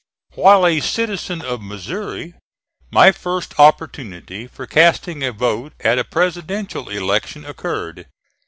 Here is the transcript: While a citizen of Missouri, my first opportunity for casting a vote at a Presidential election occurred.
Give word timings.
While 0.33 0.65
a 0.65 0.79
citizen 0.79 1.43
of 1.43 1.61
Missouri, 1.61 2.33
my 2.89 3.11
first 3.11 3.59
opportunity 3.59 4.47
for 4.47 4.65
casting 4.65 5.21
a 5.23 5.31
vote 5.31 5.73
at 5.79 5.99
a 5.99 6.03
Presidential 6.03 6.89
election 6.89 7.45
occurred. 7.45 8.07